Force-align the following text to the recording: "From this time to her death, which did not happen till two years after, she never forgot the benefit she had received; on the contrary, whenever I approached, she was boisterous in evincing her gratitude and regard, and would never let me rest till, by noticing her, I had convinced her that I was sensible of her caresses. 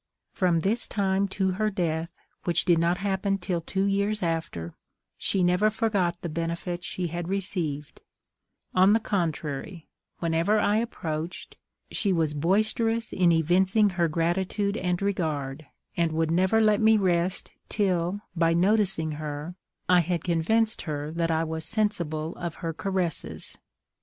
"From 0.33 0.61
this 0.61 0.87
time 0.87 1.27
to 1.27 1.51
her 1.51 1.69
death, 1.69 2.09
which 2.45 2.65
did 2.65 2.79
not 2.79 2.97
happen 2.97 3.37
till 3.37 3.61
two 3.61 3.83
years 3.83 4.23
after, 4.23 4.73
she 5.15 5.43
never 5.43 5.69
forgot 5.69 6.19
the 6.23 6.27
benefit 6.27 6.83
she 6.83 7.05
had 7.09 7.27
received; 7.29 8.01
on 8.73 8.93
the 8.93 8.99
contrary, 8.99 9.89
whenever 10.17 10.59
I 10.59 10.77
approached, 10.77 11.55
she 11.91 12.11
was 12.11 12.33
boisterous 12.33 13.13
in 13.13 13.31
evincing 13.31 13.91
her 13.91 14.07
gratitude 14.07 14.75
and 14.75 14.99
regard, 15.03 15.67
and 15.95 16.11
would 16.13 16.31
never 16.31 16.59
let 16.61 16.81
me 16.81 16.97
rest 16.97 17.51
till, 17.69 18.21
by 18.35 18.53
noticing 18.53 19.11
her, 19.21 19.53
I 19.87 19.99
had 19.99 20.23
convinced 20.23 20.81
her 20.89 21.11
that 21.11 21.29
I 21.29 21.43
was 21.43 21.63
sensible 21.63 22.33
of 22.37 22.55
her 22.65 22.73
caresses. 22.73 23.59